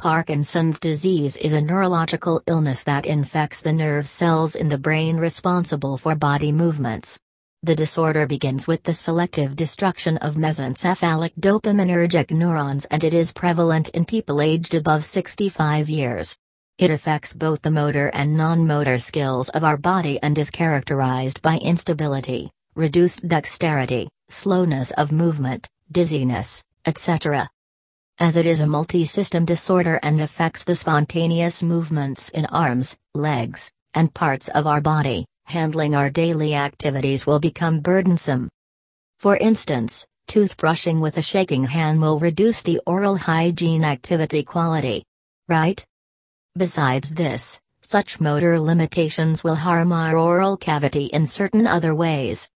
[0.00, 5.98] Parkinson's disease is a neurological illness that infects the nerve cells in the brain responsible
[5.98, 7.20] for body movements.
[7.64, 13.90] The disorder begins with the selective destruction of mesencephalic dopaminergic neurons and it is prevalent
[13.90, 16.34] in people aged above 65 years.
[16.78, 21.58] It affects both the motor and non-motor skills of our body and is characterized by
[21.58, 27.50] instability, reduced dexterity, slowness of movement, dizziness, etc
[28.20, 34.12] as it is a multi-system disorder and affects the spontaneous movements in arms, legs, and
[34.12, 38.48] parts of our body, handling our daily activities will become burdensome.
[39.18, 45.02] For instance, toothbrushing with a shaking hand will reduce the oral hygiene activity quality.
[45.48, 45.84] Right?
[46.56, 52.48] Besides this, such motor limitations will harm our oral cavity in certain other ways.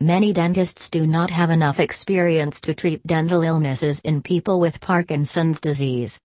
[0.00, 5.58] Many dentists do not have enough experience to treat dental illnesses in people with Parkinson's
[5.58, 6.20] disease.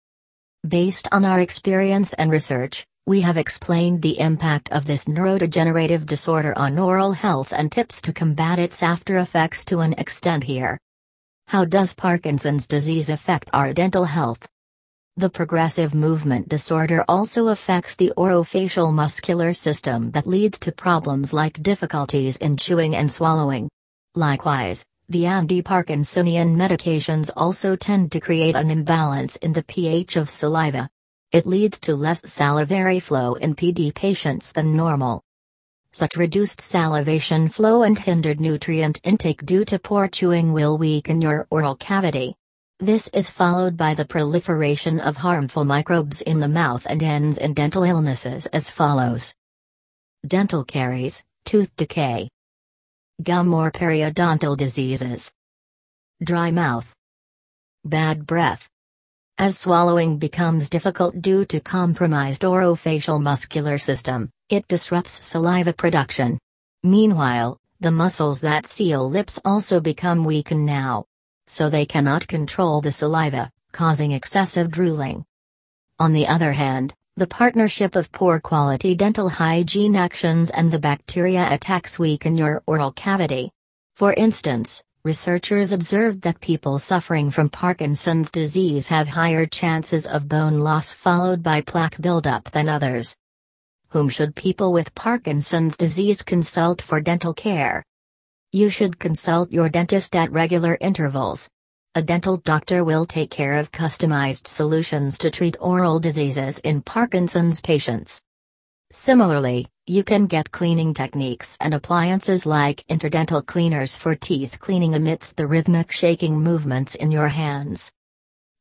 [0.68, 6.54] Based on our experience and research, we have explained the impact of this neurodegenerative disorder
[6.58, 10.78] on oral health and tips to combat its after effects to an extent here.
[11.48, 14.50] How does Parkinson's disease affect our dental health?
[15.22, 21.62] The progressive movement disorder also affects the orofacial muscular system that leads to problems like
[21.62, 23.70] difficulties in chewing and swallowing.
[24.16, 30.90] Likewise, the anti-Parkinsonian medications also tend to create an imbalance in the pH of saliva.
[31.32, 35.22] It leads to less salivary flow in PD patients than normal.
[35.92, 41.46] Such reduced salivation flow and hindered nutrient intake due to poor chewing will weaken your
[41.52, 42.34] oral cavity.
[42.84, 47.54] This is followed by the proliferation of harmful microbes in the mouth and ends in
[47.54, 49.36] dental illnesses as follows.
[50.26, 52.28] Dental caries, tooth decay,
[53.22, 55.32] gum or periodontal diseases,
[56.24, 56.92] dry mouth,
[57.86, 58.68] bad breath.
[59.38, 66.40] As swallowing becomes difficult due to compromised orofacial muscular system, it disrupts saliva production.
[66.82, 71.06] Meanwhile, the muscles that seal lips also become weakened now
[71.52, 75.26] so they cannot control the saliva, causing excessive drooling.
[76.00, 81.46] On the other hand, the partnership of poor quality dental hygiene actions and the bacteria
[81.52, 83.52] attacks weaken your oral cavity.
[83.96, 90.60] For instance, researchers observed that people suffering from Parkinson's disease have higher chances of bone
[90.60, 93.18] loss followed by plaque buildup than others.
[93.90, 97.84] Whom should people with Parkinson's disease consult for dental care?
[98.54, 101.48] You should consult your dentist at regular intervals.
[101.96, 107.62] A dental doctor will take care of customized solutions to treat oral diseases in Parkinson's
[107.62, 108.22] patients.
[108.92, 115.38] Similarly, you can get cleaning techniques and appliances like interdental cleaners for teeth cleaning amidst
[115.38, 117.90] the rhythmic shaking movements in your hands.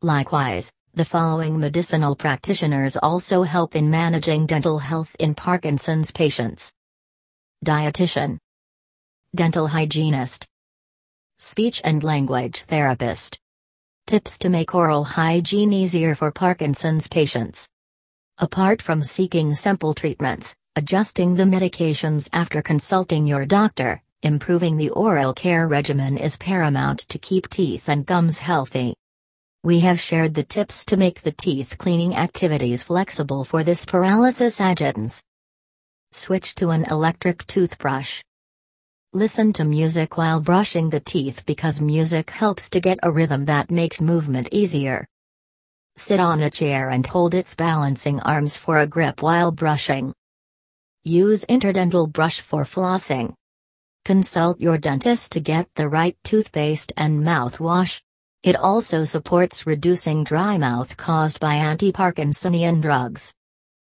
[0.03, 6.73] Likewise, the following medicinal practitioners also help in managing dental health in Parkinson's patients.
[7.67, 8.39] Dietitian
[9.33, 10.49] Dental hygienist.
[11.39, 13.39] Speech and language therapist.
[14.09, 17.71] Tips to make oral hygiene easier for Parkinson's patients.
[18.39, 25.33] Apart from seeking simple treatments, adjusting the medications after consulting your doctor, improving the oral
[25.33, 28.97] care regimen is paramount to keep teeth and gums healthy.
[29.63, 34.59] We have shared the tips to make the teeth cleaning activities flexible for this paralysis
[34.59, 35.23] agitans.
[36.11, 38.23] Switch to an electric toothbrush.
[39.13, 43.69] Listen to music while brushing the teeth because music helps to get a rhythm that
[43.69, 45.05] makes movement easier.
[45.97, 50.15] Sit on a chair and hold its balancing arms for a grip while brushing.
[51.03, 53.35] Use interdental brush for flossing.
[54.05, 58.01] Consult your dentist to get the right toothpaste and mouthwash.
[58.45, 63.35] It also supports reducing dry mouth caused by anti-Parkinsonian drugs.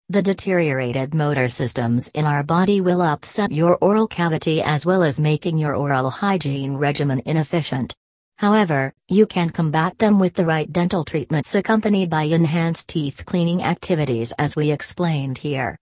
[0.10, 5.20] The deteriorated motor systems in our body will upset your oral cavity as well as
[5.20, 7.94] making your oral hygiene regimen inefficient.
[8.38, 13.64] However, you can combat them with the right dental treatments accompanied by enhanced teeth cleaning
[13.64, 15.76] activities as we explained here.